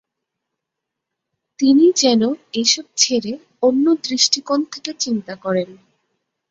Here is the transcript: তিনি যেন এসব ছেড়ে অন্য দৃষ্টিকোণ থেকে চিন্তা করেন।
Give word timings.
তিনি 1.59 1.85
যেন 1.97 2.21
এসব 2.53 2.85
ছেড়ে 2.95 3.31
অন্য 3.63 3.85
দৃষ্টিকোণ 4.05 4.59
থেকে 4.73 4.91
চিন্তা 4.99 5.33
করেন। 5.35 5.69